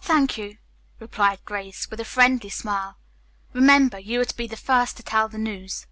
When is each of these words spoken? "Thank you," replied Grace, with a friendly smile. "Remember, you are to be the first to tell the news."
"Thank 0.00 0.36
you," 0.36 0.58
replied 0.98 1.44
Grace, 1.44 1.88
with 1.88 2.00
a 2.00 2.04
friendly 2.04 2.50
smile. 2.50 2.98
"Remember, 3.52 4.00
you 4.00 4.20
are 4.20 4.24
to 4.24 4.36
be 4.36 4.48
the 4.48 4.56
first 4.56 4.96
to 4.96 5.04
tell 5.04 5.28
the 5.28 5.38
news." 5.38 5.86